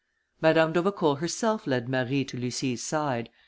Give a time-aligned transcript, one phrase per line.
[0.41, 3.29] Madame d'Aubecourt herself led Marie to Lucie's side.